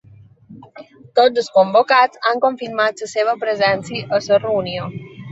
Tots 1.17 1.41
els 1.41 1.49
convocats 1.57 2.21
han 2.31 2.41
confirmat 2.45 3.03
la 3.05 3.09
seva 3.11 3.35
presència 3.43 4.07
a 4.19 4.21
la 4.29 4.41
reunió 4.45 4.89